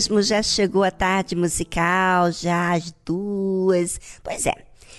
[0.00, 4.00] Mesmo, já chegou a tarde musical, já às duas.
[4.22, 4.54] Pois é,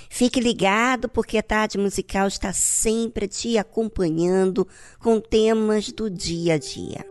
[0.09, 4.67] fique ligado porque a tarde musical está sempre te acompanhando
[4.99, 7.10] com temas do dia a dia.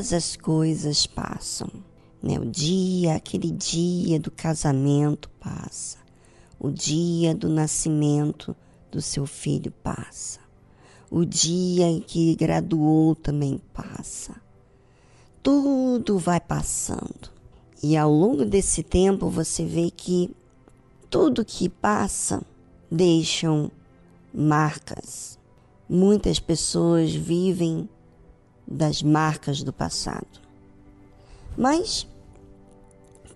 [0.00, 1.68] Todas as coisas passam.
[2.22, 2.38] Né?
[2.38, 5.98] O dia, aquele dia do casamento passa.
[6.58, 8.56] O dia do nascimento
[8.90, 10.40] do seu filho passa.
[11.10, 14.40] O dia em que graduou também passa.
[15.42, 17.30] Tudo vai passando.
[17.82, 20.34] E ao longo desse tempo você vê que
[21.10, 22.42] tudo que passa
[22.90, 23.70] deixam
[24.32, 25.38] marcas.
[25.86, 27.86] Muitas pessoas vivem
[28.70, 30.40] das marcas do passado.
[31.58, 32.06] Mas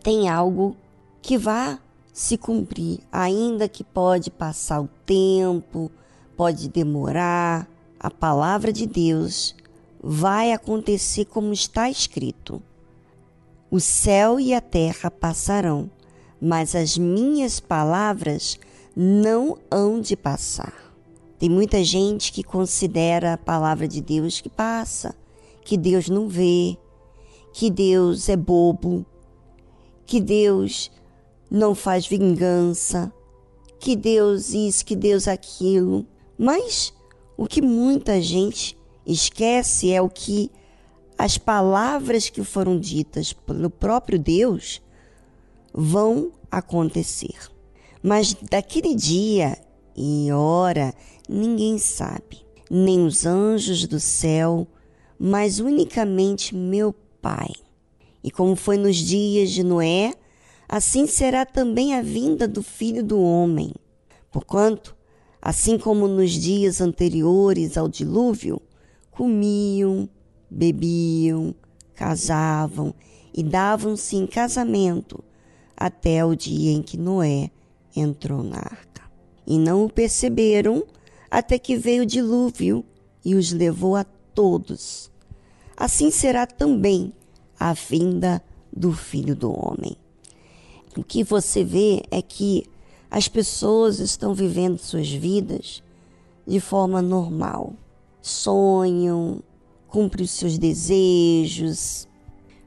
[0.02, 0.76] tem algo
[1.20, 1.78] que vai
[2.12, 5.90] se cumprir, ainda que pode passar o tempo,
[6.36, 9.56] pode demorar, a palavra de Deus
[10.00, 12.62] vai acontecer como está escrito.
[13.70, 15.90] O céu e a terra passarão,
[16.40, 18.58] mas as minhas palavras
[18.94, 20.94] não hão de passar.
[21.38, 25.16] Tem muita gente que considera a palavra de Deus que passa,
[25.64, 26.76] que Deus não vê,
[27.52, 29.04] que Deus é bobo,
[30.06, 30.90] que Deus
[31.50, 33.12] não faz vingança.
[33.84, 36.06] que Deus isso, que Deus aquilo.
[36.38, 36.90] Mas
[37.36, 40.50] o que muita gente esquece é o que
[41.18, 44.80] as palavras que foram ditas pelo próprio Deus
[45.70, 47.36] vão acontecer.
[48.02, 49.58] Mas daquele dia
[49.94, 50.94] e hora
[51.28, 54.66] ninguém sabe, nem os anjos do céu,
[55.18, 57.50] mas unicamente meu Pai.
[58.22, 60.12] E como foi nos dias de Noé,
[60.68, 63.72] assim será também a vinda do Filho do Homem.
[64.30, 64.94] Porquanto,
[65.40, 68.60] assim como nos dias anteriores ao dilúvio,
[69.10, 70.08] comiam,
[70.50, 71.54] bebiam,
[71.94, 72.94] casavam
[73.32, 75.22] e davam-se em casamento
[75.76, 77.50] até o dia em que Noé
[77.94, 79.02] entrou na arca.
[79.46, 80.84] E não o perceberam
[81.30, 82.84] até que veio o dilúvio
[83.24, 85.10] e os levou a todos.
[85.76, 87.12] Assim será também
[87.58, 89.96] a vinda do Filho do Homem.
[90.96, 92.64] O que você vê é que
[93.10, 95.82] as pessoas estão vivendo suas vidas
[96.46, 97.72] de forma normal.
[98.20, 99.42] Sonham,
[99.88, 102.08] cumprem os seus desejos.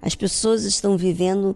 [0.02, 1.56] As pessoas estão vivendo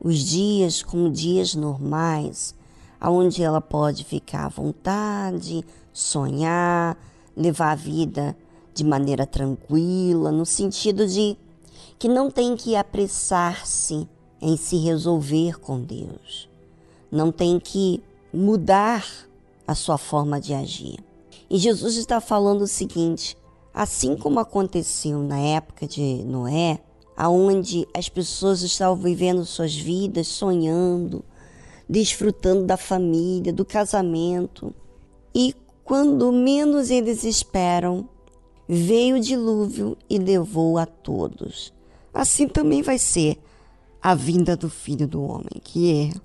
[0.00, 2.54] os dias como dias normais,
[3.00, 6.96] onde ela pode ficar à vontade, sonhar,
[7.36, 8.36] levar a vida
[8.80, 11.36] de maneira tranquila, no sentido de
[11.98, 14.08] que não tem que apressar-se
[14.40, 16.48] em se resolver com Deus.
[17.12, 19.06] Não tem que mudar
[19.66, 20.98] a sua forma de agir.
[21.50, 23.36] E Jesus está falando o seguinte:
[23.74, 26.78] assim como aconteceu na época de Noé,
[27.14, 31.22] aonde as pessoas estavam vivendo suas vidas, sonhando,
[31.86, 34.74] desfrutando da família, do casamento,
[35.34, 38.08] e quando menos eles esperam,
[38.72, 41.72] veio o dilúvio e levou a todos.
[42.14, 43.36] Assim também vai ser
[44.00, 46.20] a vinda do Filho do Homem, que é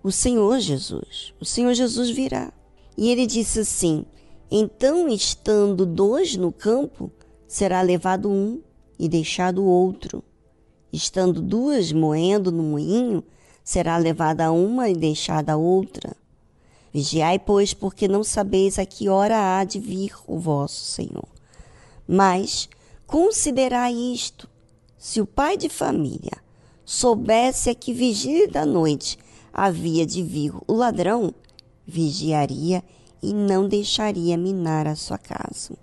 [0.00, 1.34] o Senhor Jesus.
[1.40, 2.52] O Senhor Jesus virá.
[2.96, 4.04] E ele disse assim:
[4.48, 7.10] Então, estando dois no campo,
[7.48, 8.62] será levado um
[8.96, 10.22] e deixado o outro.
[10.92, 13.24] Estando duas moendo no moinho,
[13.64, 16.16] será levada uma e deixada a outra.
[16.94, 21.37] Vigiai, pois, porque não sabeis a que hora há de vir o vosso Senhor.
[22.08, 22.70] Mas
[23.06, 24.48] considerai isto:
[24.96, 26.38] se o pai de família
[26.82, 29.18] soubesse a que vigília da noite
[29.52, 31.34] havia de vir o ladrão,
[31.86, 32.82] vigiaria
[33.22, 35.76] e não deixaria minar a sua casa.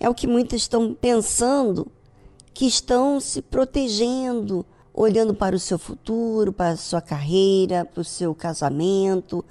[0.00, 1.86] É o que muitos estão pensando,
[2.54, 8.04] que estão se protegendo, olhando para o seu futuro, para a sua carreira, para o
[8.04, 9.44] seu casamento,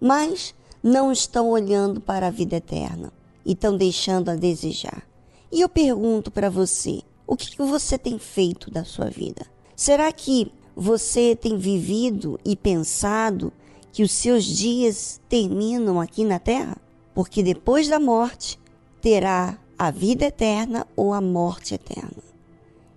[0.00, 3.12] mas não estão olhando para a vida eterna
[3.44, 5.06] e estão deixando a desejar.
[5.50, 9.46] E eu pergunto para você: o que você tem feito da sua vida?
[9.74, 13.52] Será que você tem vivido e pensado
[13.92, 16.76] que os seus dias terminam aqui na terra?
[17.14, 18.58] Porque depois da morte
[19.00, 22.22] terá a vida eterna ou a morte eterna.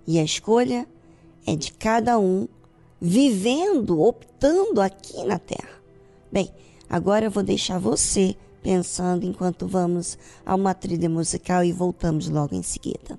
[0.06, 0.86] E a escolha
[1.46, 2.46] é de cada um
[3.00, 5.80] vivendo, optando aqui na terra.
[6.30, 6.52] Bem,
[6.88, 12.54] agora eu vou deixar você pensando enquanto vamos a uma trilha musical e voltamos logo
[12.54, 13.18] em seguida.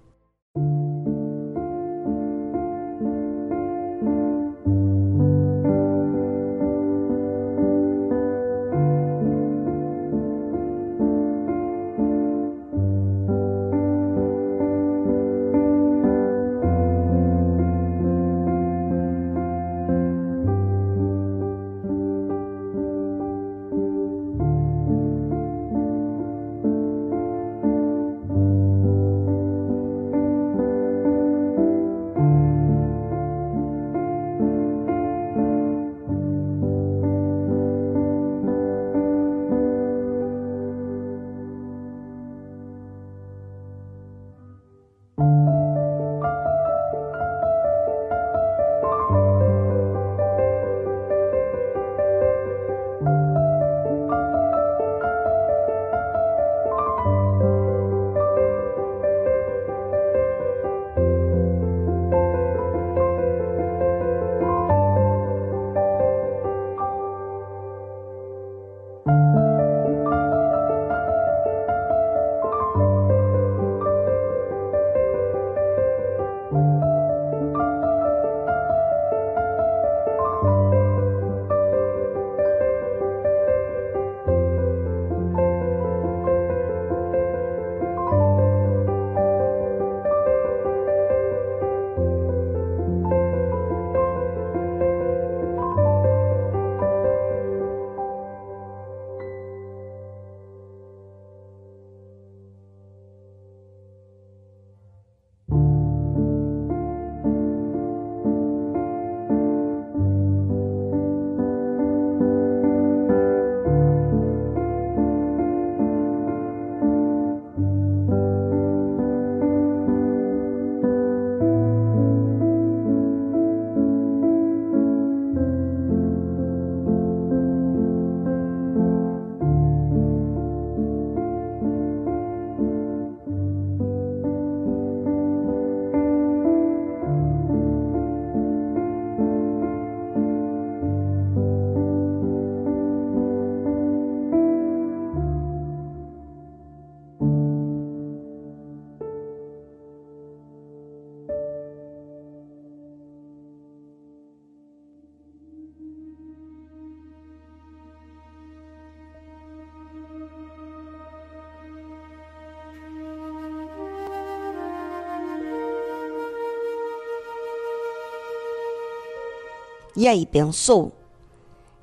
[169.96, 170.92] E aí, pensou?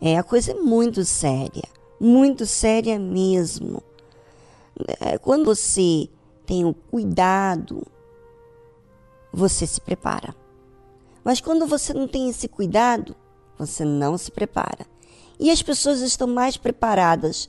[0.01, 1.69] É, a coisa é muito séria,
[2.01, 3.83] muito séria mesmo.
[5.01, 6.09] É, quando você
[6.47, 7.87] tem o cuidado,
[9.33, 10.35] você se prepara.
[11.23, 13.15] Mas quando você não tem esse cuidado,
[13.59, 14.87] você não se prepara.
[15.39, 17.49] E as pessoas estão mais preparadas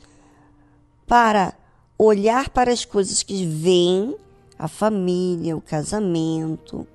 [1.08, 1.54] para
[1.98, 4.16] olhar para as coisas que vêm
[4.60, 6.86] a família, o casamento,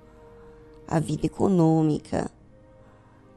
[0.87, 2.31] a vida econômica,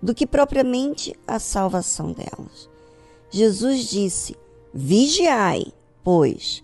[0.01, 2.69] do que propriamente a salvação delas.
[3.29, 4.35] Jesus disse:
[4.73, 6.63] Vigiai, pois,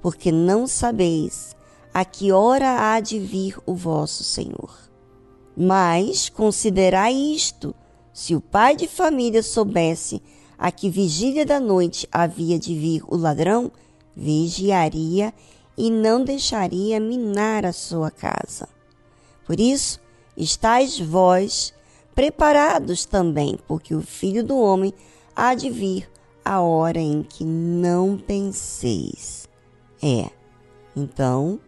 [0.00, 1.56] porque não sabeis
[1.92, 4.88] a que hora há de vir o vosso Senhor.
[5.56, 7.74] Mas considerai isto:
[8.12, 10.22] se o pai de família soubesse
[10.56, 13.70] a que vigília da noite havia de vir o ladrão,
[14.14, 15.32] vigiaria
[15.76, 18.68] e não deixaria minar a sua casa.
[19.46, 20.00] Por isso,
[20.36, 21.72] estáis vós
[22.18, 24.92] preparados também, porque o filho do homem
[25.36, 26.10] há de vir
[26.44, 29.48] a hora em que não penseis.
[30.02, 30.28] É,
[30.96, 31.60] então,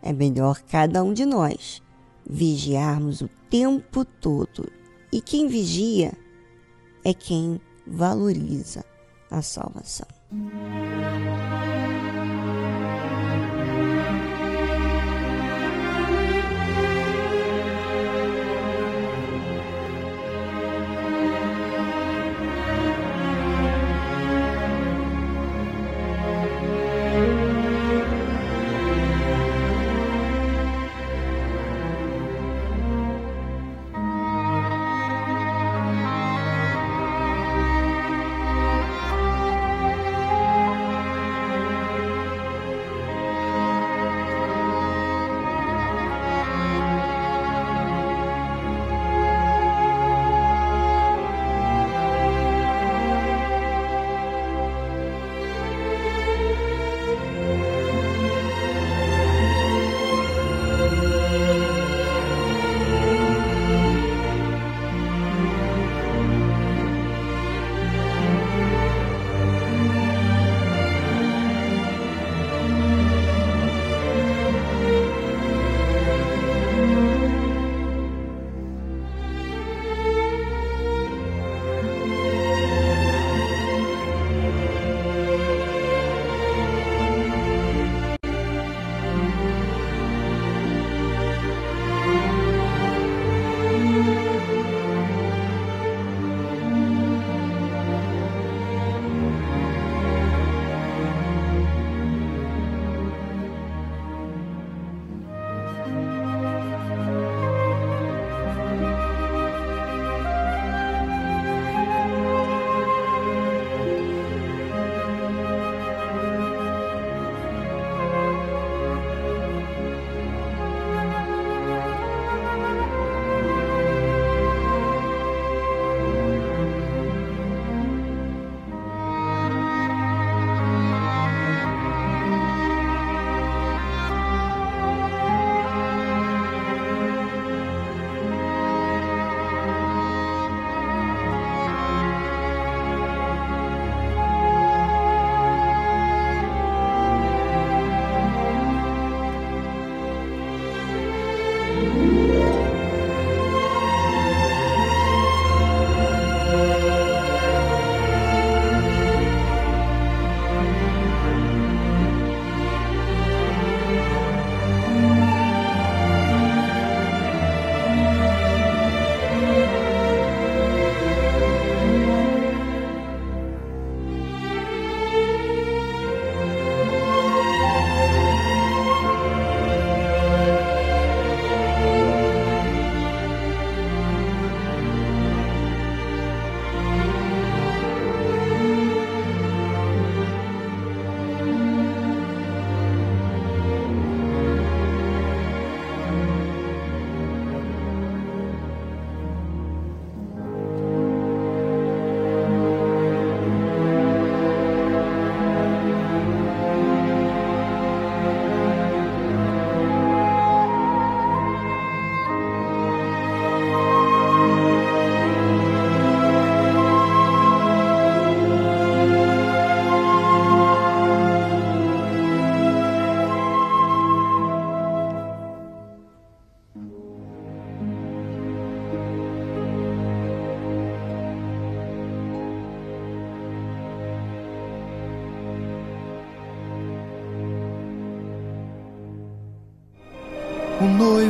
[0.00, 1.82] é melhor cada um de nós
[2.26, 4.72] vigiarmos o tempo todo.
[5.12, 6.14] E quem vigia
[7.04, 8.82] é quem valoriza
[9.30, 10.08] a salvação.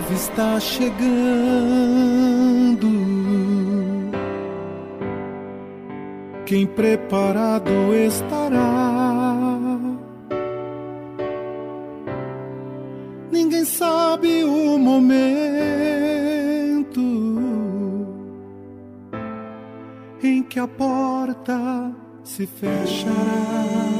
[0.07, 0.97] O noivo está chegando.
[6.45, 9.77] Quem preparado estará.
[13.33, 15.17] Ninguém sabe o momento
[20.23, 21.93] em que a porta
[22.23, 23.96] se fechará.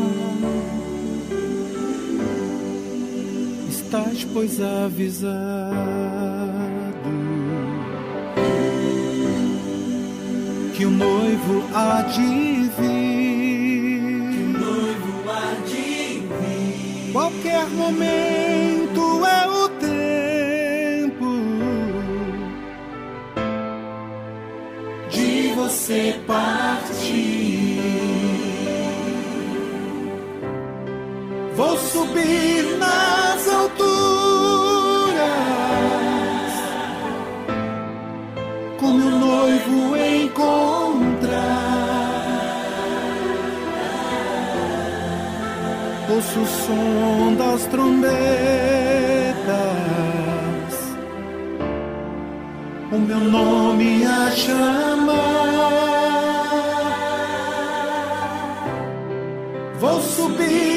[3.87, 5.47] Estás, pois, avisado.
[10.75, 14.59] Que o noivo há de vir.
[14.59, 17.13] Noivo há de vir.
[17.13, 21.37] Qualquer momento é o tempo
[25.11, 27.81] de você partir.
[31.57, 33.16] Vou subir nas
[46.17, 48.09] Ouço o som das trombetas,
[52.91, 55.27] o meu nome a chamar.
[59.79, 60.76] Vou subir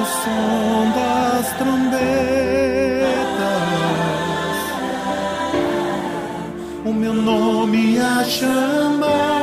[0.00, 1.98] o som das trombetas,
[6.84, 9.35] o meu nome a chamar.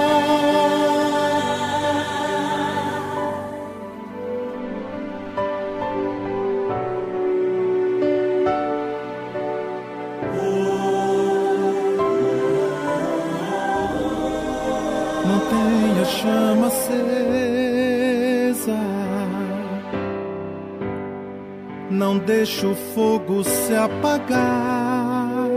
[22.13, 25.47] Não deixe o fogo se apagar.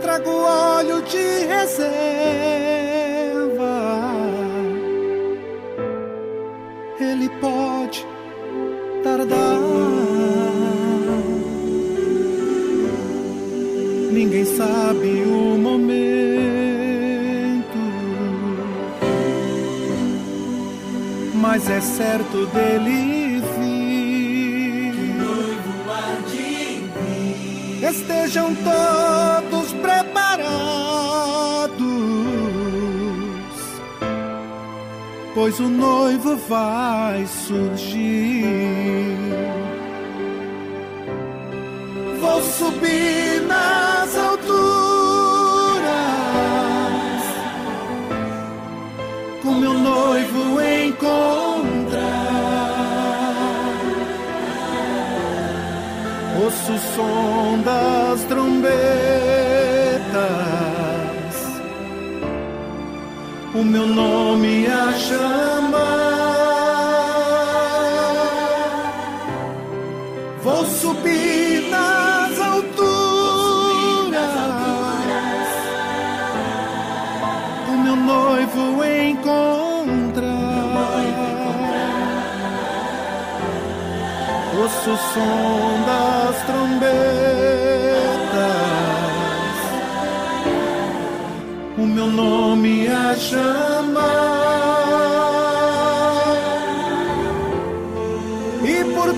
[0.00, 2.57] Trago óleo de reserva.
[21.78, 24.94] É certo dele vir.
[27.88, 30.48] Estejam todos preparados,
[35.34, 38.37] pois o noivo vai surgir.
[63.58, 65.78] O meu nome a chamar.
[70.42, 72.98] Vou subir nas alturas,
[77.68, 79.48] o meu noivo encontrar.
[84.60, 87.27] Ouço o som das trombetas,
[91.98, 93.98] meu nome a chamar.
[98.64, 99.12] E por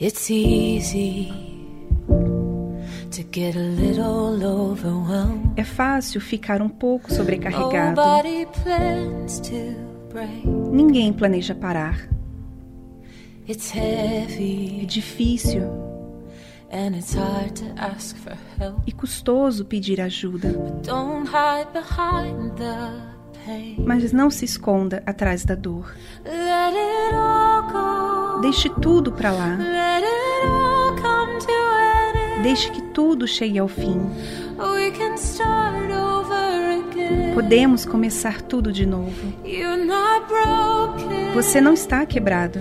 [0.00, 1.32] It's easy
[3.10, 5.54] to get a little overwhelmed.
[5.58, 7.96] É fácil ficar um pouco sobrecarregado.
[8.00, 9.74] Nobody plans to
[10.12, 10.46] break.
[10.46, 12.08] Ninguém planeja parar.
[13.48, 13.78] It's É
[14.20, 15.62] heavy difícil
[16.70, 18.78] and it's hard to ask for help.
[18.86, 20.52] e custoso pedir ajuda,
[20.86, 22.92] Don't hide behind the
[23.46, 23.76] pain.
[23.86, 25.92] mas não se esconda atrás da dor.
[26.26, 28.40] Let it all go.
[28.42, 29.56] Deixe tudo para lá.
[32.42, 34.00] Deixe que tudo chegue ao fim.
[37.34, 39.32] Podemos começar tudo de novo.
[41.34, 42.60] Você não está quebrado.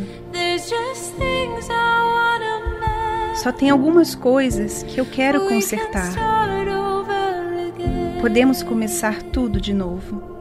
[3.36, 6.12] Só tem algumas coisas que eu quero consertar.
[8.22, 10.37] Podemos começar tudo de novo.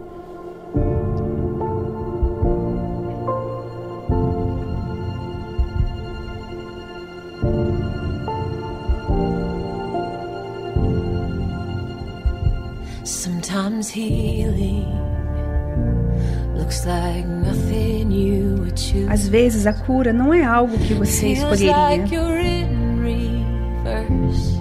[19.09, 21.73] Às vezes a cura não é algo que você escolheria.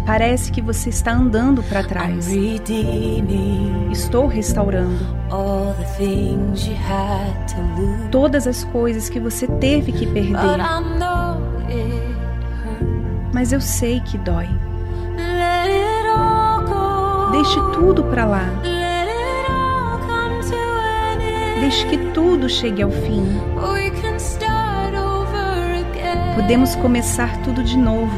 [0.06, 2.28] Parece que você está andando para trás.
[3.92, 5.04] Estou restaurando
[8.12, 10.38] todas as coisas que você teve que perder.
[13.34, 14.48] Mas eu sei que dói.
[17.32, 18.46] Deixe tudo para lá.
[21.74, 23.26] Que tudo chegue ao fim.
[26.36, 28.12] Podemos começar tudo de novo.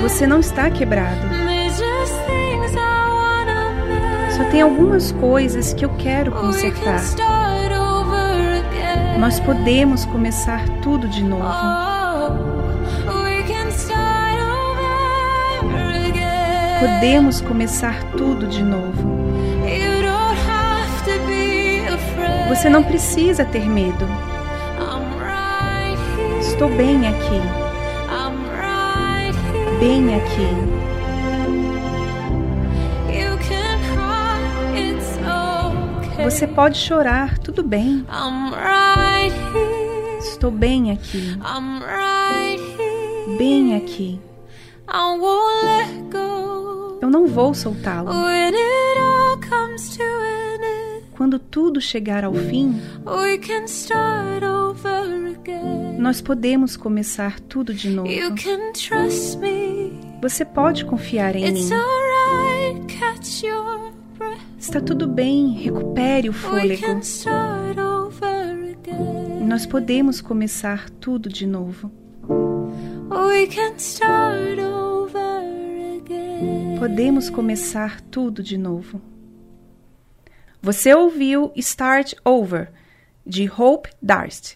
[0.00, 1.20] Você não está quebrado.
[4.36, 7.00] Só tem algumas coisas que eu quero consertar.
[9.18, 11.44] Nós podemos começar tudo de novo.
[11.44, 12.02] Oh.
[16.80, 19.21] Podemos começar tudo de novo.
[22.52, 24.06] Você não precisa ter medo.
[26.38, 27.40] Estou bem aqui,
[29.80, 30.46] bem aqui.
[36.22, 38.04] Você pode chorar, tudo bem.
[40.18, 41.34] Estou bem aqui,
[43.38, 44.20] bem aqui.
[47.00, 48.10] Eu não vou soltá-lo.
[51.32, 55.96] Quando tudo chegar ao fim, we can start over again.
[55.98, 58.10] nós podemos começar tudo de novo.
[58.10, 59.98] You can trust me.
[60.20, 61.76] Você pode confiar em It's mim.
[61.76, 62.98] alright.
[62.98, 64.42] Catch your breath.
[64.58, 66.84] Está tudo bem, recupere o fôlego.
[69.48, 71.90] Nós podemos começar tudo de novo.
[72.28, 76.78] We can start over again.
[76.78, 79.00] Podemos começar tudo de novo.
[80.64, 82.70] Você ouviu Start Over,
[83.26, 84.54] de Hope Darst.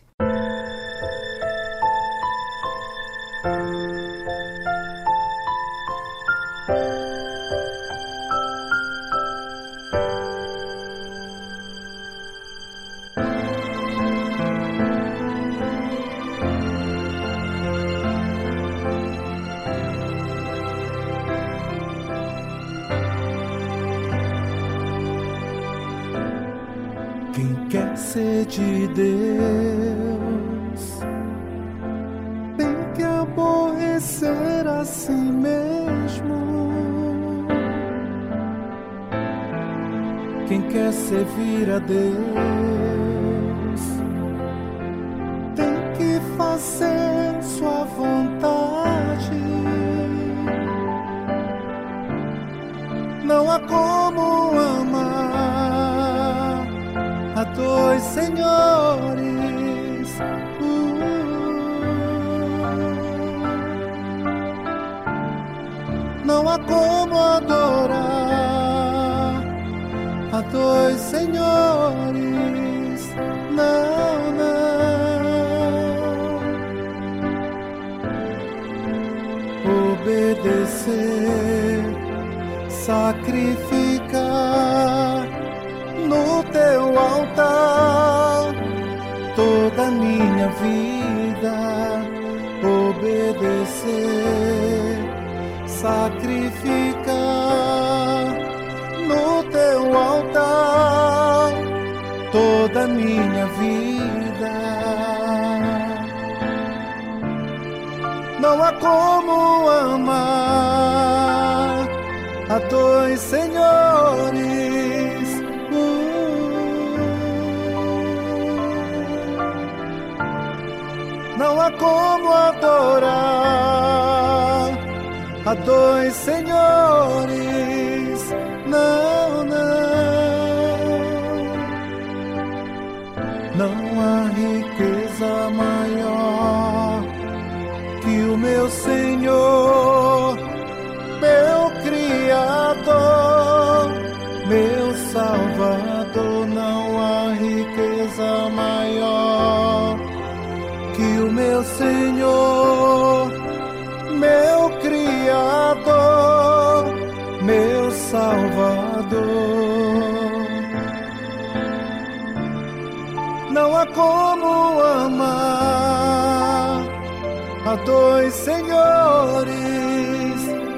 [167.87, 169.55] dois senhores.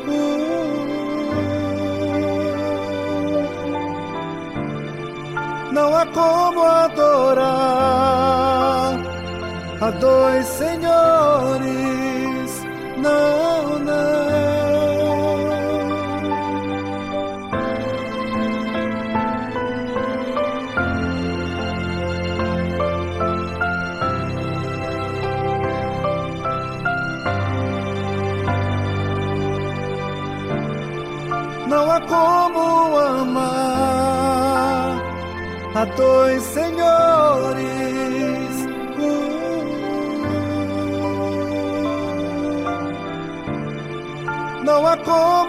[0.07, 0.69] Uh.
[5.73, 7.49] Não há como adorar
[9.81, 10.78] a dois senhores.
[35.99, 37.59] dois senhores.
[44.65, 45.48] Não há como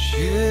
[0.00, 0.49] 雪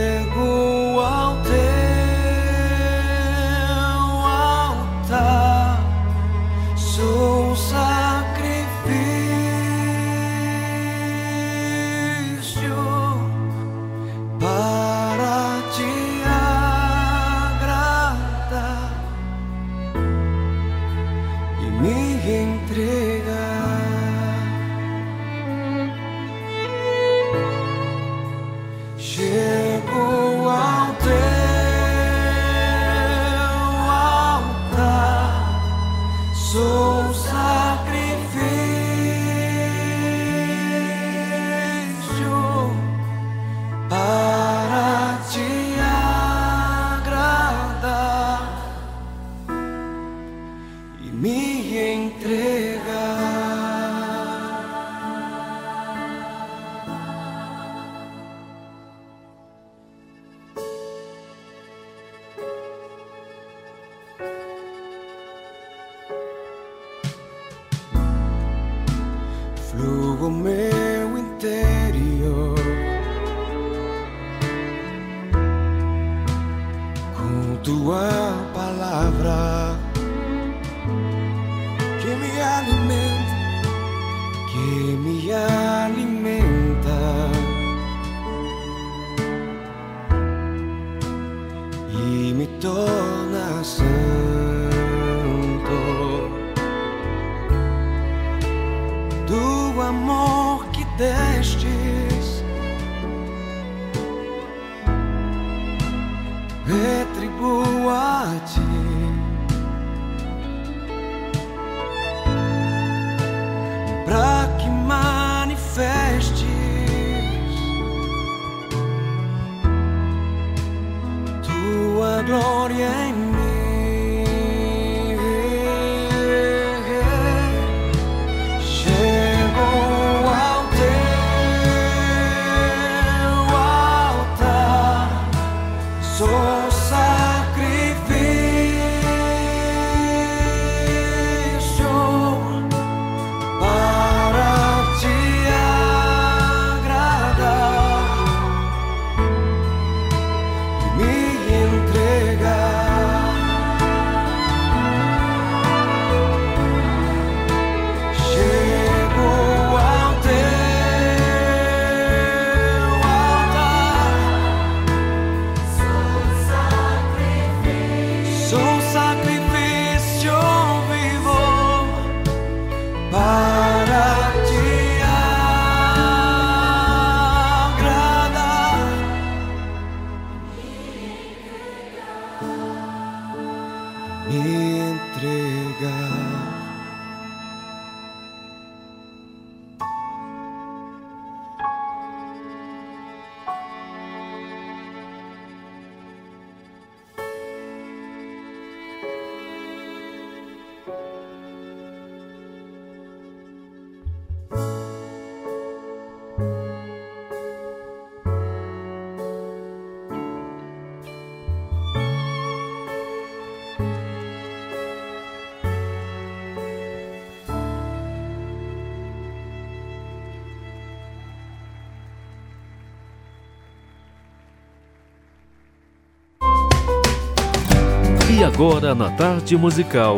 [228.40, 230.18] E agora na tarde musical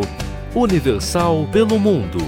[0.54, 2.20] Universal pelo Mundo.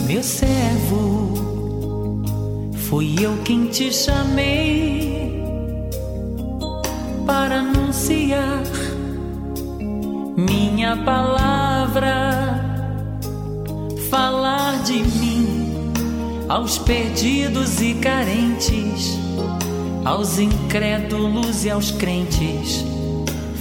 [0.07, 1.10] Meu servo
[3.01, 5.43] Fui eu quem te chamei
[7.27, 8.63] para anunciar
[10.37, 12.63] minha palavra,
[14.11, 15.93] falar de mim
[16.47, 19.19] aos perdidos e carentes,
[20.05, 22.85] aos incrédulos e aos crentes.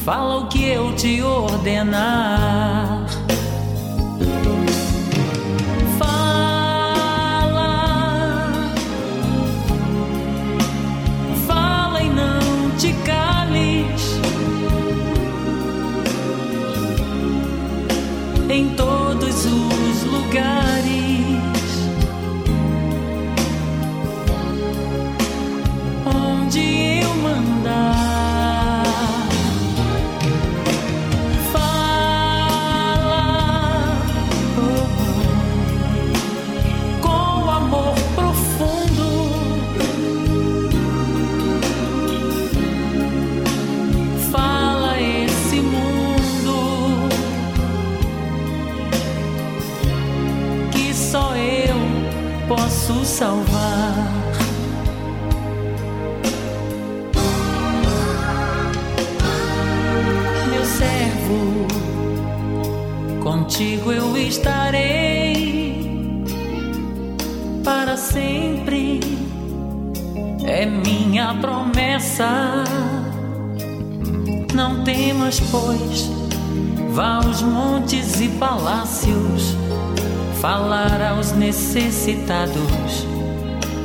[0.03, 3.05] Fala o que eu te ordenar.
[18.49, 21.08] Em todos os lugares.
[53.19, 54.07] Salvar.
[60.49, 61.67] Meu servo,
[63.21, 65.83] contigo eu estarei
[67.61, 69.01] para sempre.
[70.45, 72.63] É minha promessa.
[74.55, 76.09] Não temas, pois,
[76.93, 79.68] vá aos montes e palácios
[80.41, 83.05] falar aos necessitados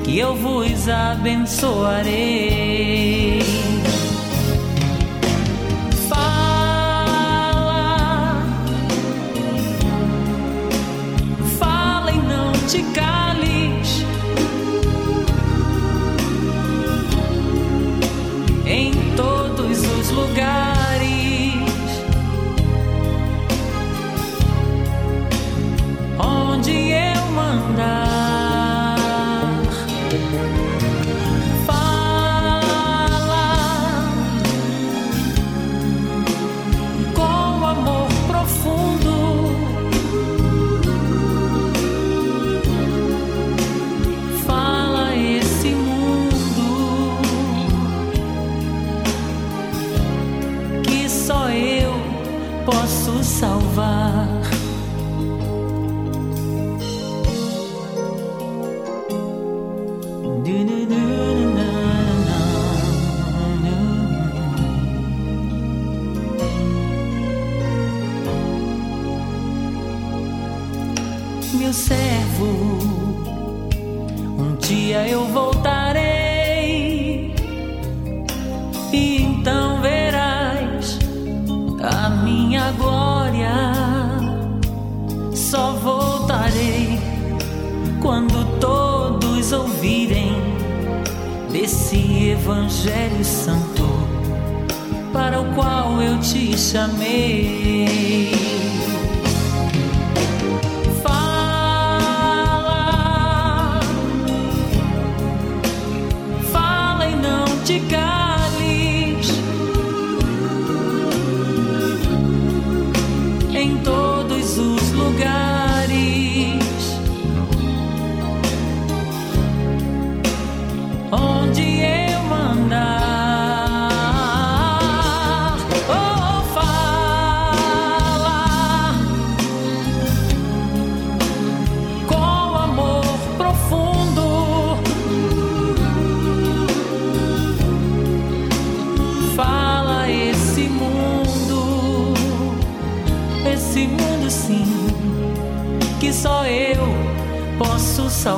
[0.04, 3.63] que eu vos abençoarei.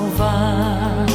[0.07, 1.07] Salvar.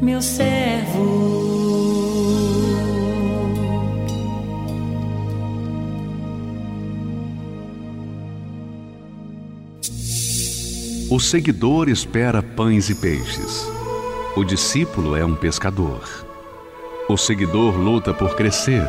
[0.00, 1.44] Meu servo.
[11.10, 13.66] O seguidor espera pães e peixes.
[14.36, 16.02] O discípulo é um pescador.
[17.08, 18.88] O seguidor luta por crescer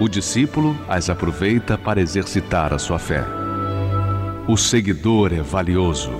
[0.00, 3.24] O discípulo as aproveita para exercitar a sua fé.
[4.46, 6.12] O seguidor é valioso.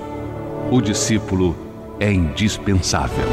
[0.68, 1.56] O discípulo
[2.00, 3.24] é indispensável.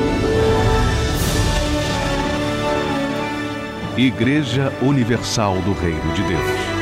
[3.98, 6.75] Igreja Universal do Reino de Deus.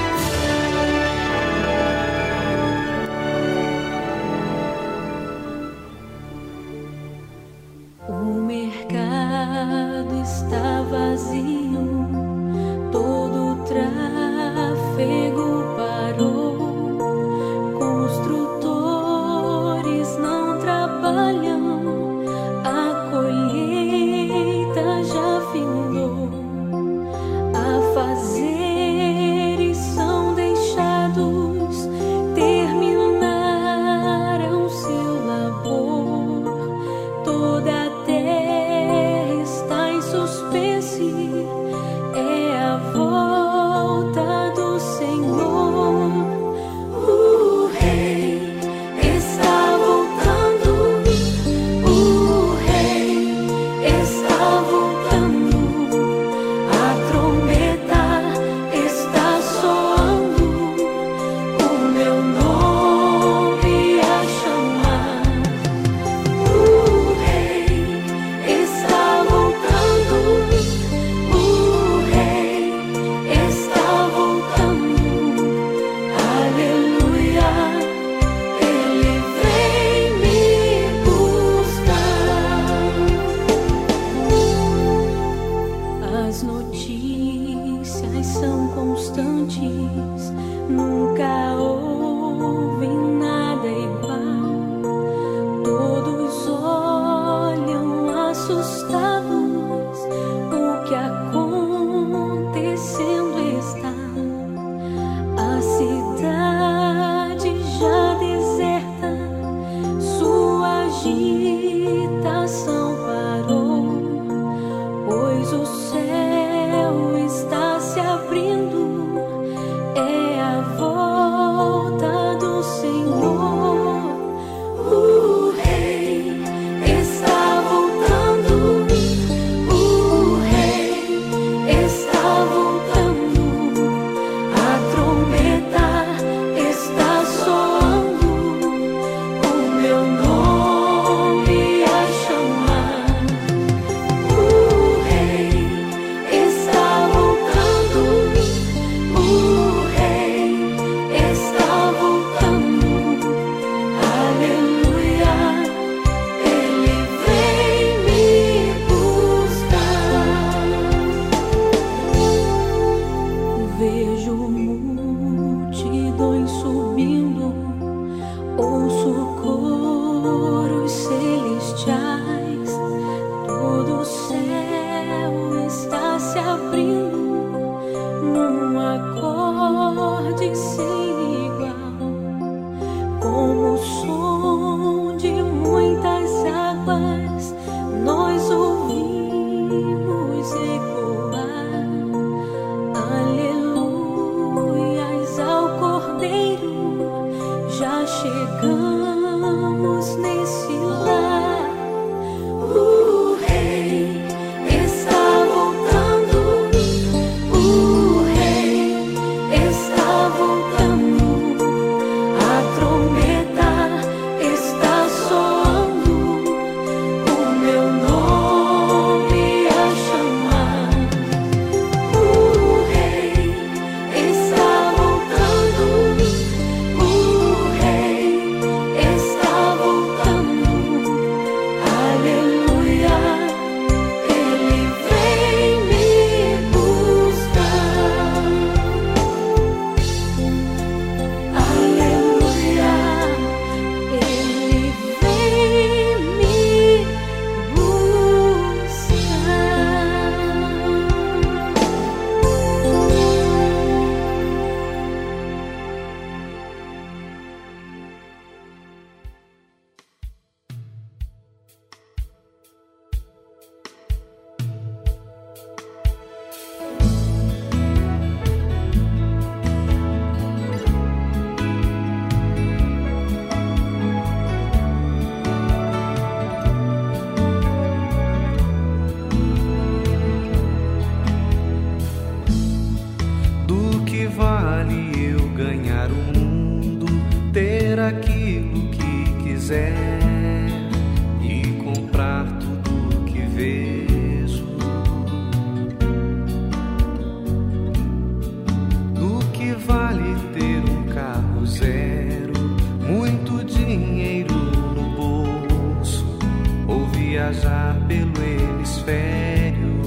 [307.33, 309.97] viajar pelo hemisfério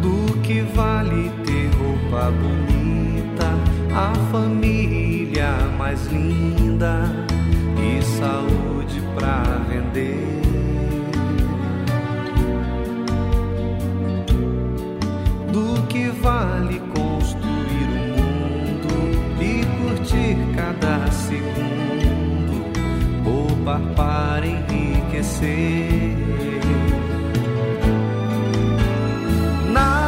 [0.00, 3.50] do que vale ter roupa bonita,
[3.94, 7.02] a família mais linda
[7.76, 10.40] e saúde pra vender.
[15.52, 21.01] Do que vale construir um mundo e curtir cada
[23.62, 26.16] turbar para enriquecer.
[29.70, 30.02] Nada,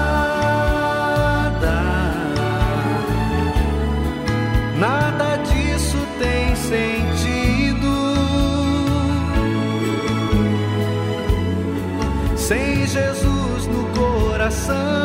[4.78, 7.94] nada disso tem sentido
[12.36, 15.03] sem Jesus no coração.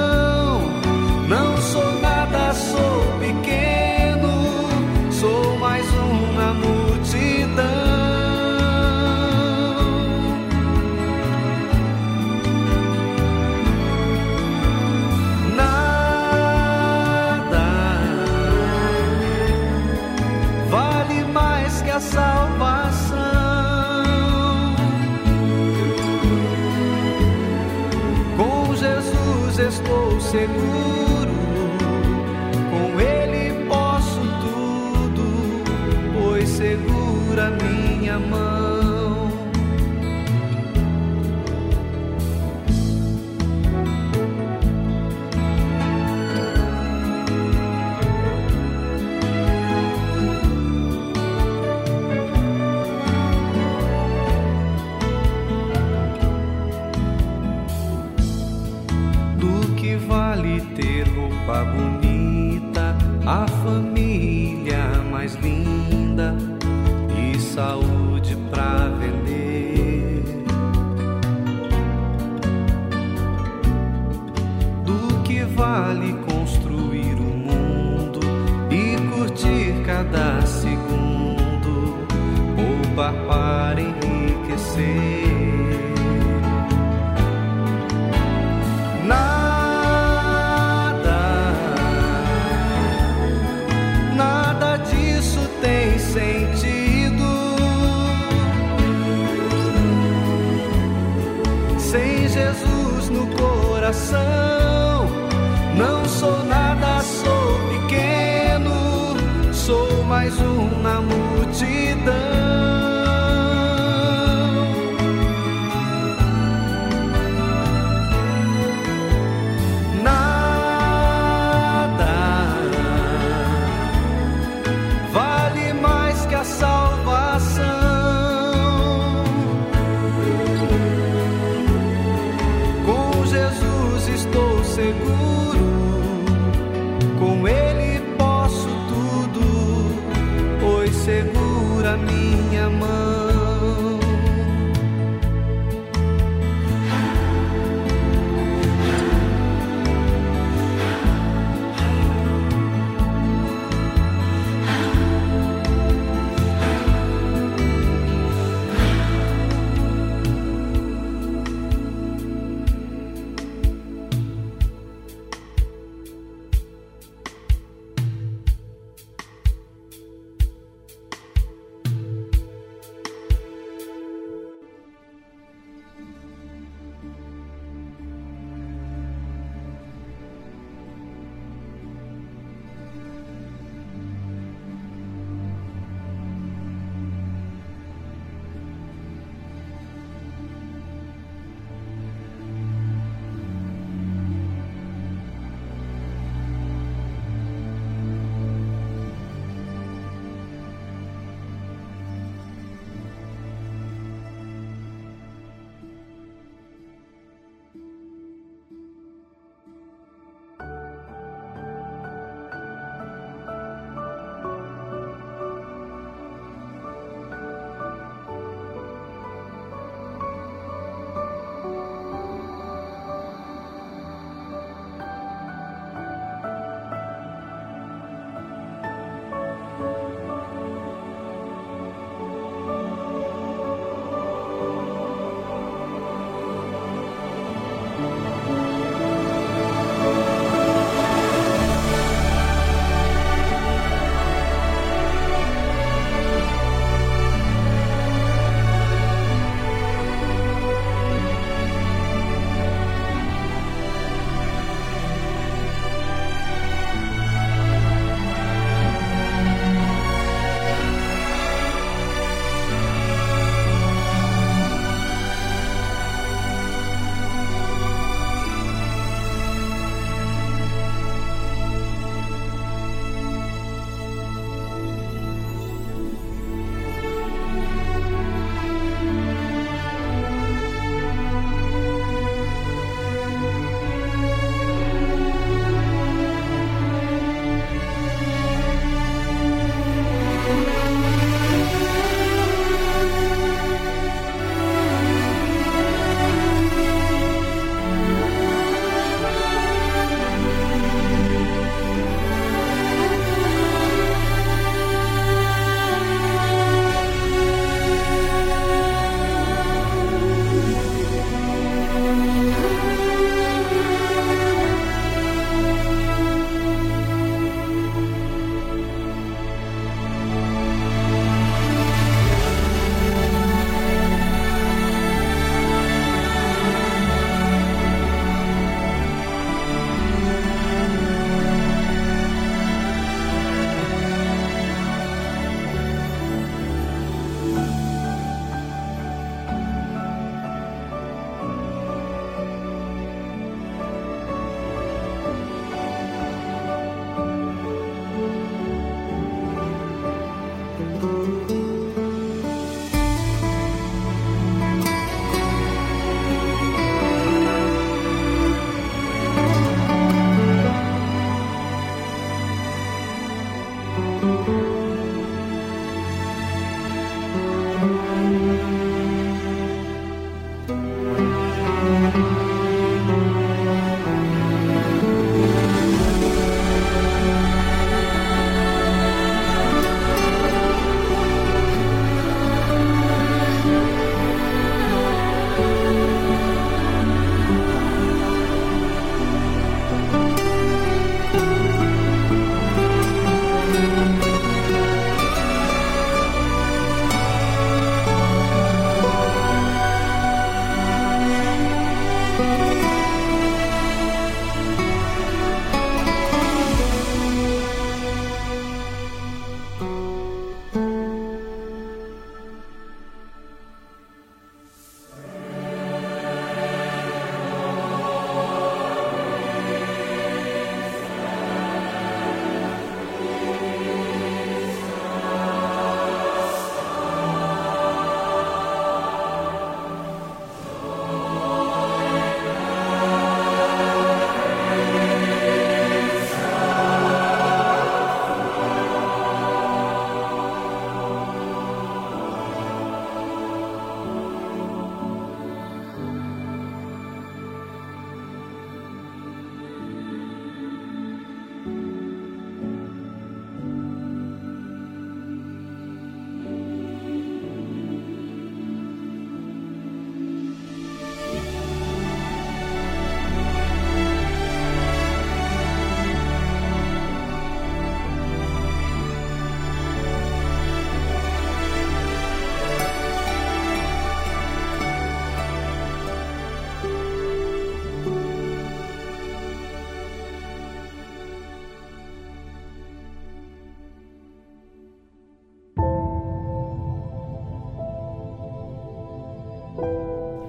[84.77, 85.08] Enriquecer?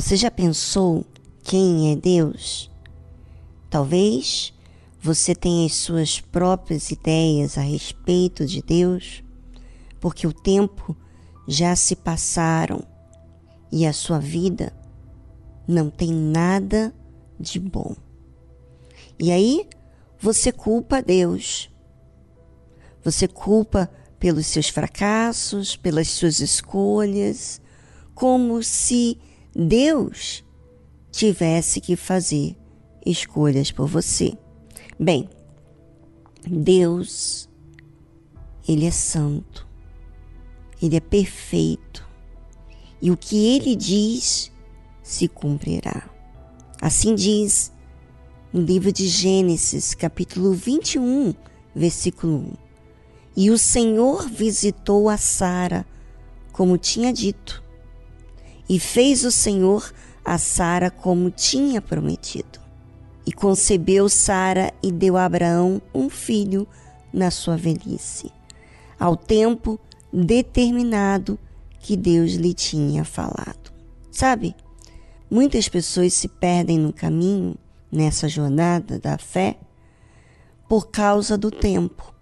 [0.00, 1.04] Você já pensou
[1.42, 2.70] quem é Deus?
[3.68, 4.54] Talvez
[5.02, 9.24] você tenha as suas próprias ideias a respeito de Deus,
[9.98, 10.96] porque o tempo
[11.48, 12.80] já se passaram
[13.72, 14.72] e a sua vida
[15.66, 16.94] não tem nada
[17.36, 17.96] de bom.
[19.18, 19.68] E aí
[20.16, 21.68] você culpa Deus.
[23.02, 27.60] Você culpa pelos seus fracassos, pelas suas escolhas,
[28.14, 29.18] como se
[29.60, 30.44] Deus
[31.10, 32.56] tivesse que fazer
[33.04, 34.38] escolhas por você.
[34.96, 35.28] Bem,
[36.46, 37.50] Deus,
[38.68, 39.66] Ele é santo,
[40.80, 42.06] Ele é perfeito,
[43.02, 44.52] e o que Ele diz
[45.02, 46.08] se cumprirá.
[46.80, 47.72] Assim diz
[48.52, 51.34] no livro de Gênesis, capítulo 21,
[51.74, 52.52] versículo 1.
[53.36, 55.84] E o Senhor visitou a Sara,
[56.52, 57.66] como tinha dito,
[58.68, 59.92] e fez o Senhor
[60.24, 62.60] a Sara como tinha prometido.
[63.26, 66.66] E concebeu Sara e deu a Abraão um filho
[67.12, 68.30] na sua velhice,
[68.98, 69.78] ao tempo
[70.12, 71.38] determinado
[71.80, 73.72] que Deus lhe tinha falado.
[74.10, 74.54] Sabe,
[75.30, 77.56] muitas pessoas se perdem no caminho,
[77.90, 79.56] nessa jornada da fé,
[80.68, 82.12] por causa do tempo.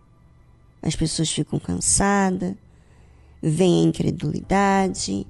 [0.81, 2.55] As pessoas ficam cansadas,
[3.43, 5.27] vem a incredulidade,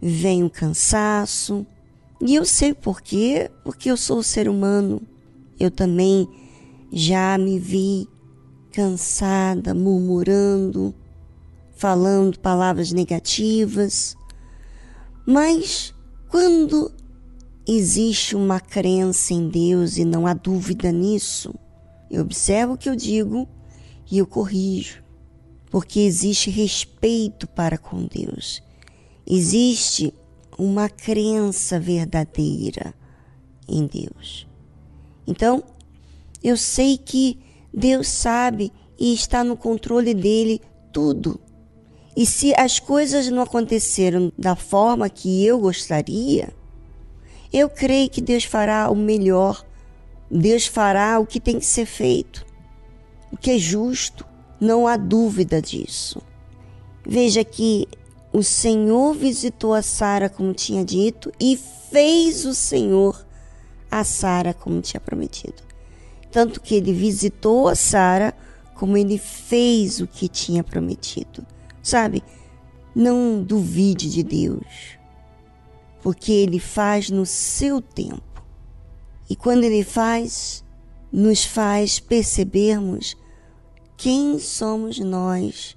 [0.00, 1.66] vem o cansaço.
[2.20, 5.00] E eu sei por quê, porque eu sou ser humano.
[5.58, 6.28] Eu também
[6.92, 8.08] já me vi
[8.72, 10.94] cansada, murmurando,
[11.76, 14.16] falando palavras negativas.
[15.26, 15.94] Mas
[16.28, 16.92] quando
[17.66, 21.54] existe uma crença em Deus e não há dúvida nisso,
[22.10, 23.46] eu observo o que eu digo
[24.10, 25.02] e eu corrijo,
[25.70, 28.62] porque existe respeito para com Deus
[29.30, 30.14] Existe
[30.56, 32.94] uma crença verdadeira
[33.68, 34.46] em Deus.
[35.26, 35.62] Então,
[36.42, 37.38] eu sei que
[37.72, 41.38] Deus sabe e está no controle dele tudo.
[42.16, 46.48] E se as coisas não aconteceram da forma que eu gostaria,
[47.52, 49.64] eu creio que Deus fará o melhor.
[50.30, 52.44] Deus fará o que tem que ser feito,
[53.32, 54.26] o que é justo,
[54.60, 56.20] não há dúvida disso.
[57.06, 57.86] Veja que
[58.32, 63.26] o Senhor visitou a Sara como tinha dito e fez o Senhor
[63.90, 65.62] a Sara como tinha prometido.
[66.30, 68.34] Tanto que ele visitou a Sara
[68.74, 71.44] como ele fez o que tinha prometido.
[71.82, 72.22] Sabe?
[72.94, 74.98] Não duvide de Deus,
[76.02, 78.22] porque ele faz no seu tempo.
[79.30, 80.64] E quando ele faz,
[81.10, 83.16] nos faz percebermos
[83.96, 85.76] quem somos nós,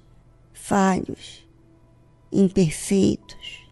[0.52, 1.41] falhos
[2.32, 3.66] imperfeitos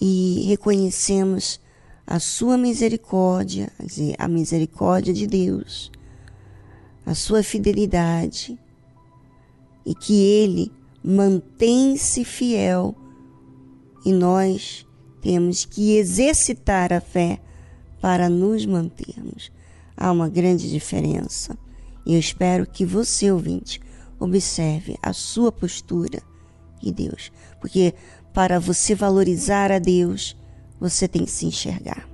[0.00, 1.60] e reconhecemos
[2.06, 3.72] a sua misericórdia,
[4.18, 5.90] a misericórdia de Deus,
[7.04, 8.58] a sua fidelidade
[9.84, 10.72] e que Ele
[11.02, 12.94] mantém-se fiel
[14.04, 14.86] e nós
[15.20, 17.40] temos que exercitar a fé
[18.00, 19.50] para nos mantermos.
[19.96, 21.58] Há uma grande diferença.
[22.04, 23.80] E eu espero que você, ouvinte,
[24.18, 26.22] Observe a sua postura
[26.82, 27.30] e Deus,
[27.60, 27.94] porque
[28.32, 30.36] para você valorizar a Deus,
[30.78, 32.06] você tem que se enxergar.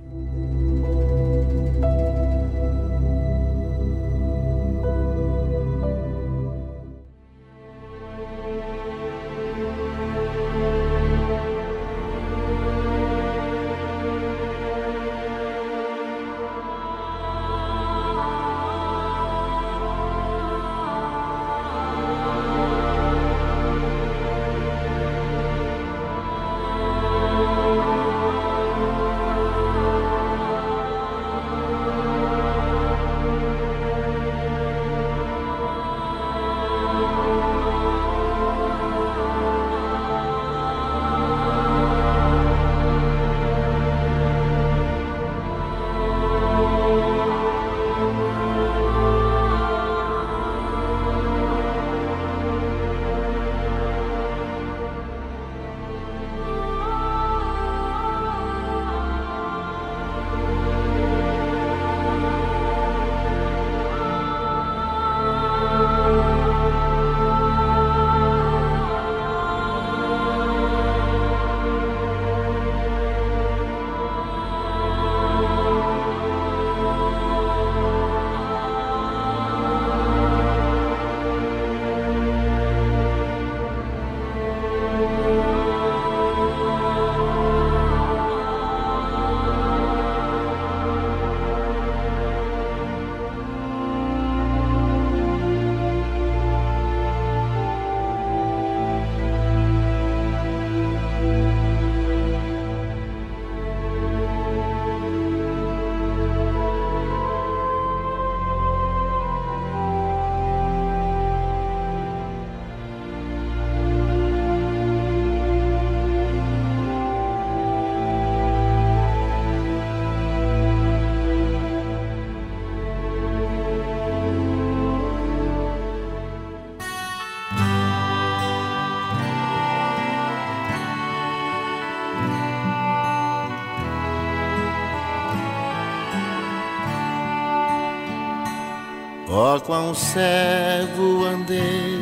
[139.61, 141.99] Quão cego andei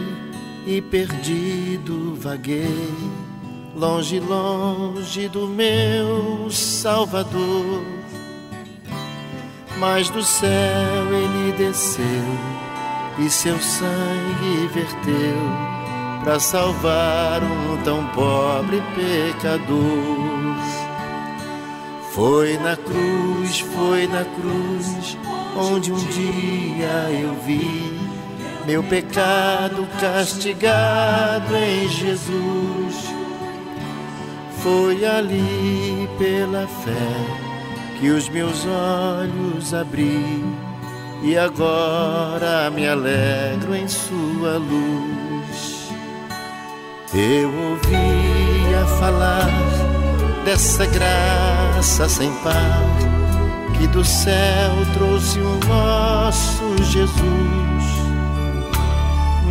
[0.66, 2.88] e perdido vaguei,
[3.76, 7.84] longe, longe do meu Salvador.
[9.78, 12.06] Mas do céu ele desceu
[13.20, 15.72] e seu sangue verteu
[16.24, 20.56] para salvar um tão pobre pecador.
[22.12, 25.18] Foi na cruz, foi na cruz
[25.56, 28.00] onde um dia eu vi
[28.66, 33.12] meu pecado castigado em Jesus.
[34.62, 40.44] Foi ali pela fé que os meus olhos abri
[41.24, 45.90] e agora me alegro em Sua luz.
[47.14, 49.50] Eu ouvia falar
[50.46, 53.11] dessa graça sem par
[53.92, 57.22] do céu trouxe o nosso Jesus.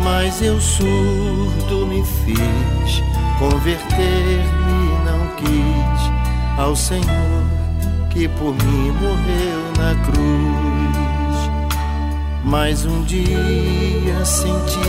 [0.03, 3.03] Mas eu surdo me fiz,
[3.37, 7.43] converter-me não quis ao Senhor
[8.09, 11.51] que por mim morreu na cruz.
[12.43, 14.79] Mas um dia senti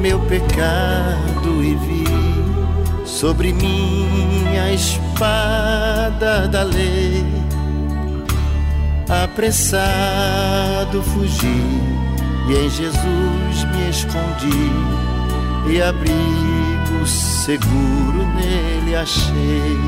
[0.00, 7.24] meu pecado e vi sobre mim a espada da lei
[9.08, 11.92] apressado fugi
[12.48, 14.72] e em Jesus me escondi
[15.70, 19.78] e abrigo seguro nele achei.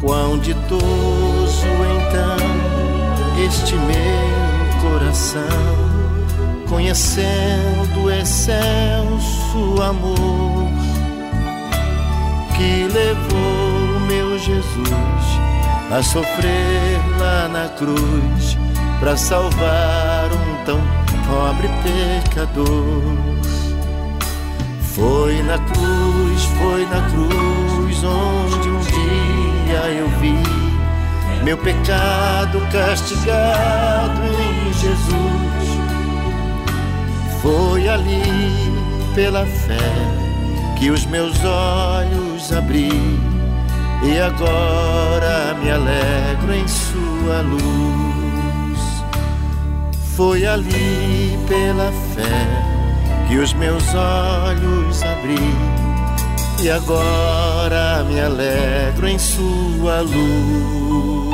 [0.00, 1.66] Quão ditoso
[1.96, 2.36] então
[3.44, 5.42] este meu coração,
[6.68, 10.68] conhecendo o excelso amor
[12.56, 15.53] que levou meu Jesus
[15.90, 18.56] a sofrer lá na cruz
[19.00, 20.80] para salvar um tão
[21.28, 23.02] pobre pecador.
[24.94, 30.38] Foi na cruz, foi na cruz onde um dia eu vi
[31.44, 35.44] meu pecado castigado em Jesus.
[37.42, 38.22] Foi ali
[39.14, 39.92] pela fé
[40.78, 43.20] que os meus olhos abri
[44.06, 49.04] e agora me alegro em Sua luz.
[50.16, 52.74] Foi ali pela fé
[53.26, 55.74] que os meus olhos abri
[56.62, 61.33] e agora me alegro em sua luz.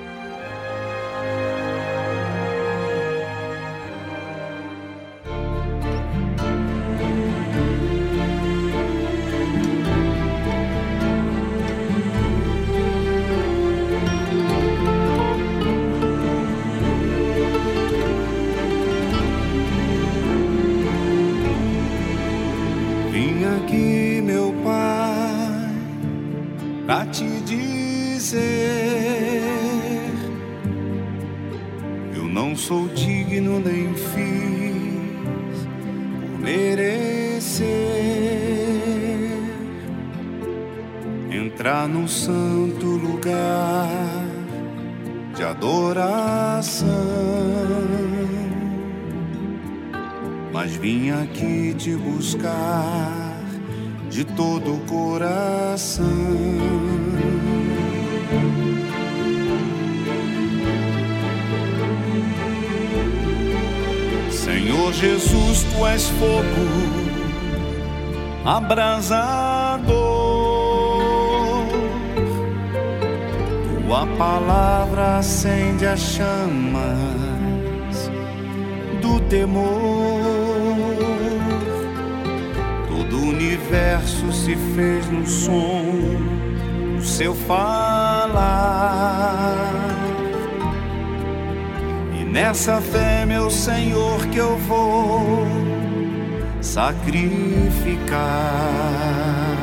[97.81, 99.57] Sacrificar.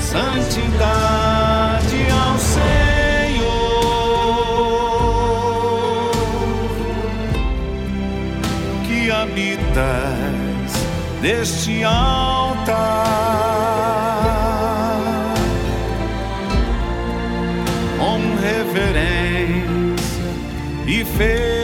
[0.00, 1.30] Santidade
[2.10, 2.60] ao Senhor
[8.86, 10.72] que habitas
[11.22, 12.74] neste altar
[17.98, 20.24] com reverência
[20.86, 21.59] e fervor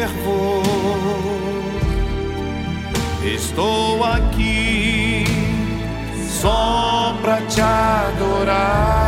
[6.47, 9.06] só pra te adorar.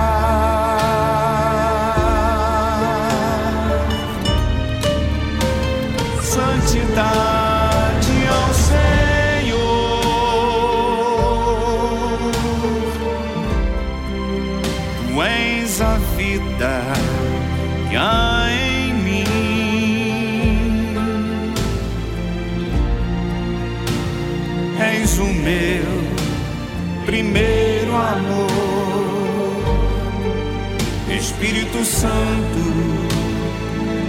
[32.00, 32.62] Santo,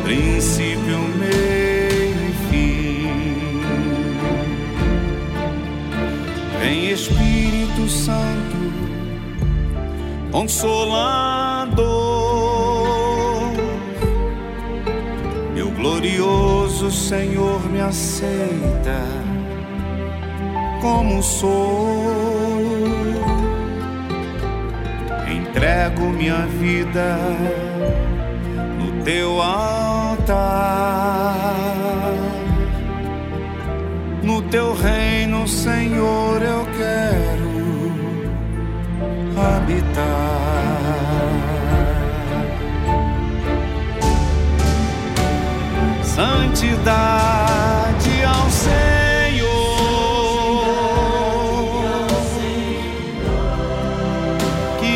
[0.03, 3.61] princípio, meio e fim.
[6.59, 8.57] Vem Espírito Santo,
[10.31, 11.79] consolador.
[15.55, 19.01] Meu glorioso Senhor me aceita
[20.79, 22.03] como sou.
[25.27, 27.17] Entrego minha vida
[29.09, 30.35] teu altar.
[34.21, 37.49] No teu reino, Senhor, eu quero
[39.35, 40.05] habitar.
[46.03, 47.03] Santidade
[48.23, 48.79] ao Senhor.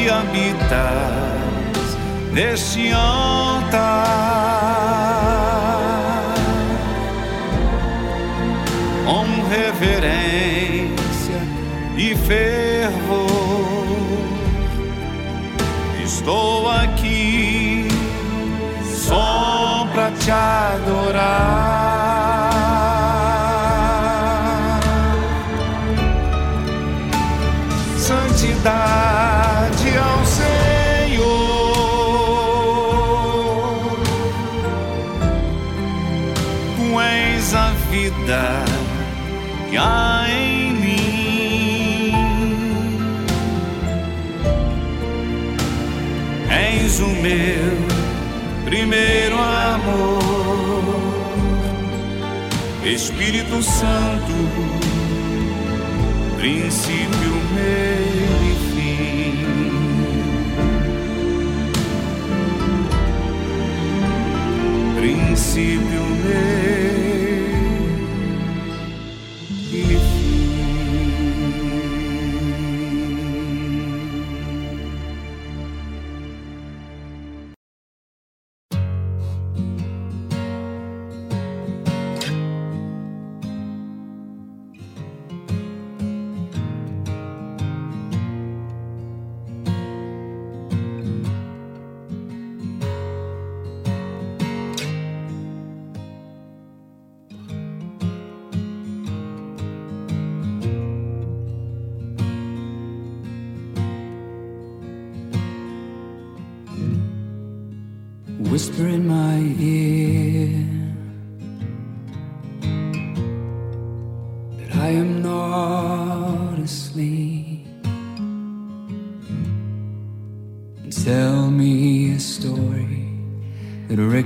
[0.09, 1.97] habitas
[2.31, 3.32] neste ano
[3.73, 4.13] cantar
[9.05, 11.41] com reverência
[11.97, 13.33] e fervor.
[16.03, 17.87] Estou aqui
[18.83, 21.82] só para te adorar.
[39.77, 42.13] há em mim.
[46.49, 47.77] És o meu
[48.65, 50.23] primeiro amor,
[52.83, 54.33] Espírito Santo,
[56.37, 58.13] princípio meu.
[65.03, 67.32] princípio meu.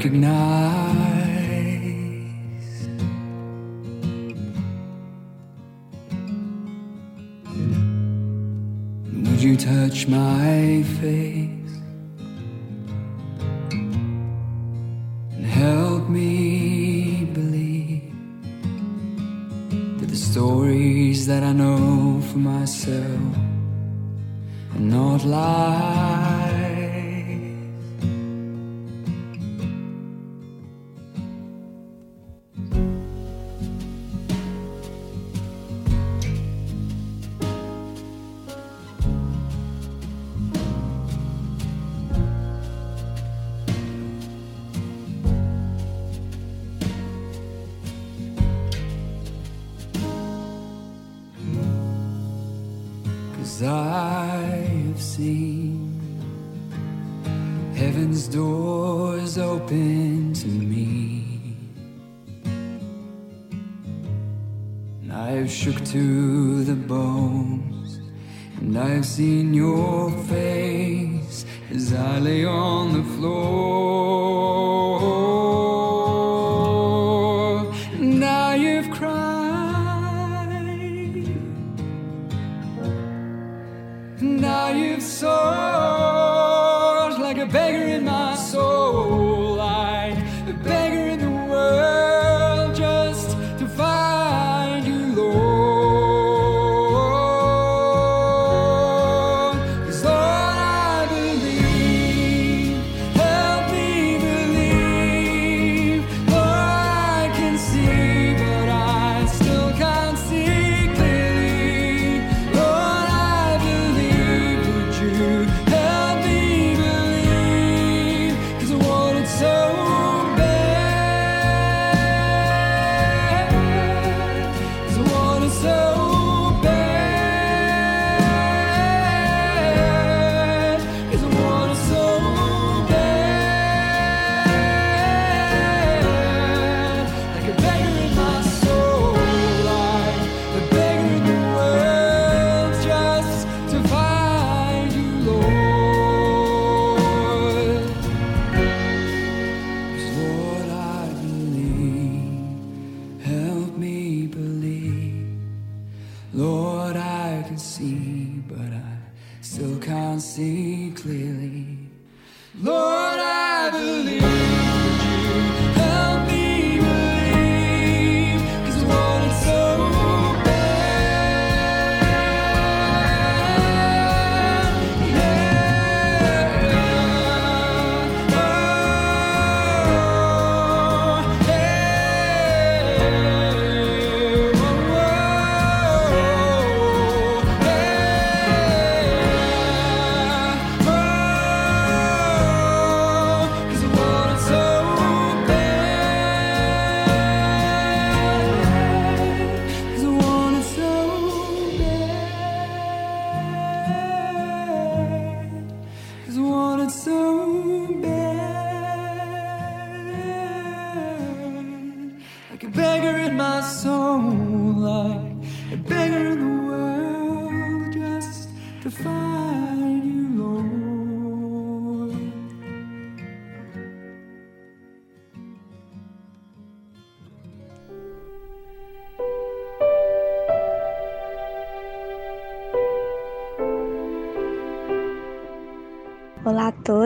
[0.08, 0.47] recognize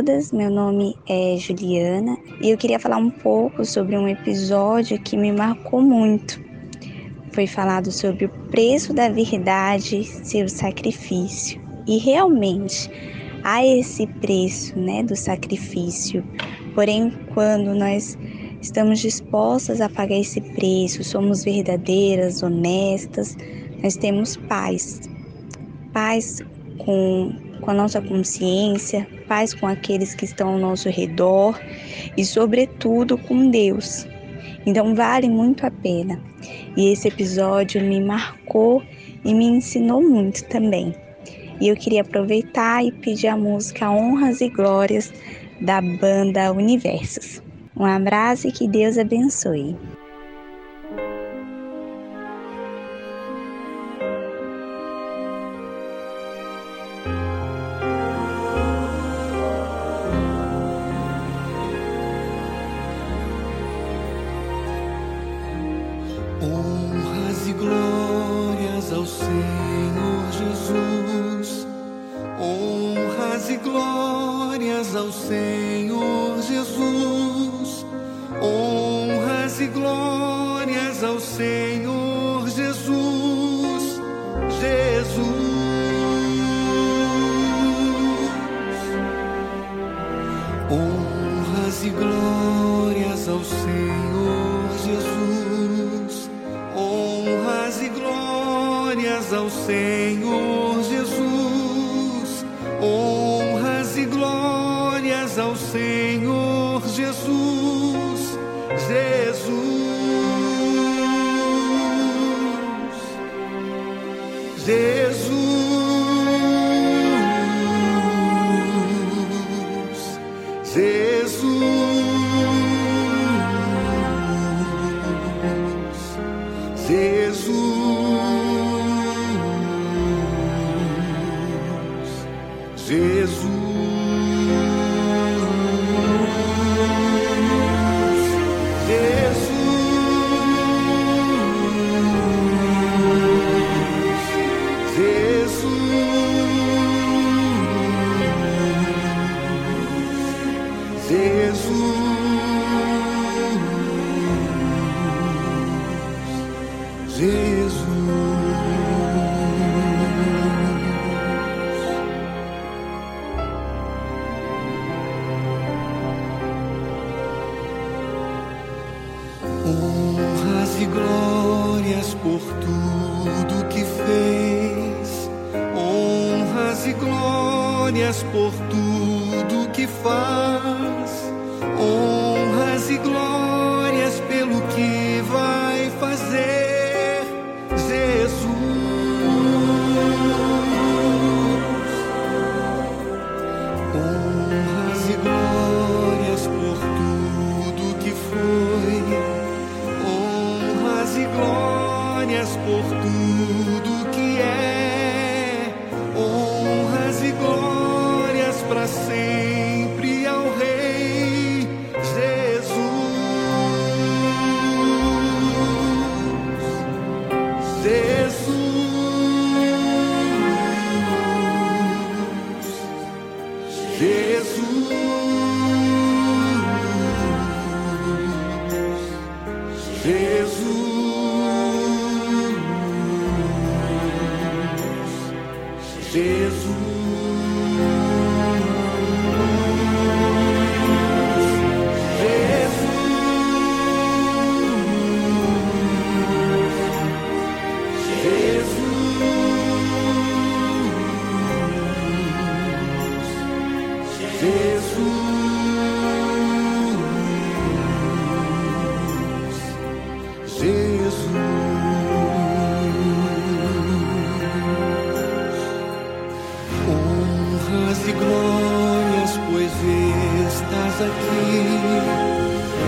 [0.02, 5.16] todas, meu nome é Juliana e eu queria falar um pouco sobre um episódio que
[5.16, 6.42] me marcou muito.
[7.32, 11.62] Foi falado sobre o preço da verdade, seu sacrifício.
[11.86, 12.90] E realmente
[13.44, 16.24] há esse preço, né, do sacrifício.
[16.74, 18.18] Porém, quando nós
[18.60, 23.38] estamos dispostas a pagar esse preço, somos verdadeiras, honestas,
[23.84, 25.00] nós temos paz.
[25.94, 26.42] Paz
[26.80, 31.58] com com a nossa consciência, paz com aqueles que estão ao nosso redor
[32.18, 34.06] e, sobretudo, com Deus.
[34.66, 36.22] Então, vale muito a pena.
[36.76, 38.84] E esse episódio me marcou
[39.24, 40.94] e me ensinou muito também.
[41.62, 45.14] E eu queria aproveitar e pedir a música Honras e Glórias
[45.62, 47.42] da banda Universos.
[47.78, 49.78] Um abraço e que Deus abençoe.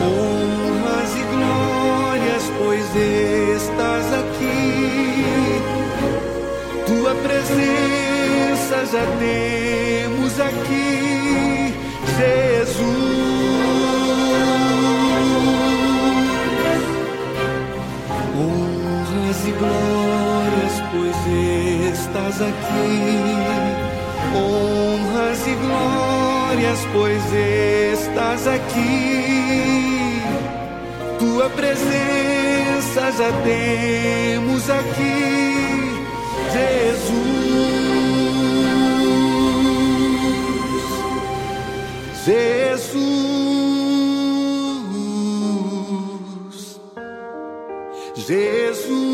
[0.02, 2.96] honras e glórias, pois
[3.56, 5.62] estás aqui.
[6.86, 11.74] Tua presença já temos aqui,
[12.18, 12.84] Jesus.
[18.36, 21.20] Honras e glórias, pois
[21.94, 22.94] estás aqui.
[24.36, 27.34] Honras e glórias glórias, pois
[27.94, 30.22] estás aqui.
[31.20, 35.96] Tua presença já temos aqui,
[36.54, 37.34] Jesus.
[42.26, 43.04] Jesus.
[48.16, 49.12] Jesus.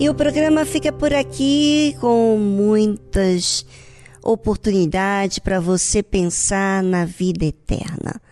[0.00, 3.66] E o programa fica por aqui com muitas
[4.22, 8.22] oportunidades para você pensar na vida eterna.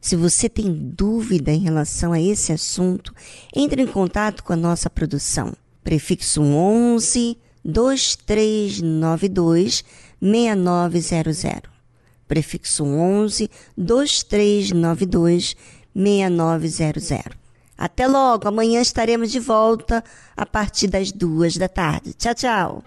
[0.00, 3.12] Se você tem dúvida em relação a esse assunto,
[3.52, 5.52] entre em contato com a nossa produção.
[5.82, 9.84] Prefixo 11 2392
[10.22, 11.72] 6900.
[12.28, 15.56] Prefixo 11 2392
[15.92, 17.45] 6900.
[17.76, 20.02] Até logo, amanhã estaremos de volta
[20.36, 22.14] a partir das duas da tarde.
[22.14, 22.82] Tchau, tchau.